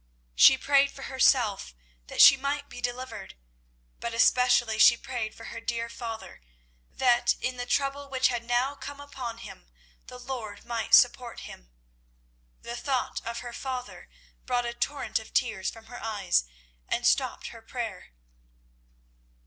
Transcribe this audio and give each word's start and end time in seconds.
She 0.33 0.57
prayed 0.57 0.89
for 0.89 1.03
herself, 1.03 1.75
that 2.07 2.23
she 2.23 2.35
might 2.35 2.69
be 2.69 2.81
delivered, 2.81 3.35
but 3.99 4.15
especially 4.15 4.79
she 4.79 4.97
prayed 4.97 5.35
for 5.35 5.53
her 5.53 5.61
dear 5.61 5.89
father, 5.89 6.41
that 6.91 7.35
in 7.39 7.57
the 7.57 7.67
trouble 7.67 8.09
which 8.09 8.29
had 8.29 8.43
now 8.43 8.73
come 8.73 8.99
upon 8.99 9.37
him 9.37 9.67
the 10.07 10.17
Lord 10.17 10.65
might 10.65 10.95
support 10.95 11.41
him. 11.41 11.69
The 12.63 12.75
thought 12.75 13.21
of 13.27 13.41
her 13.41 13.53
father 13.53 14.09
brought 14.47 14.65
a 14.65 14.73
torrent 14.73 15.19
of 15.19 15.35
tears 15.35 15.69
from 15.69 15.85
her 15.85 16.03
eyes 16.03 16.45
and 16.89 17.05
stopped 17.05 17.49
her 17.49 17.61
prayer. 17.61 18.07